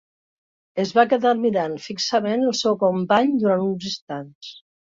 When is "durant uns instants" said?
3.47-4.53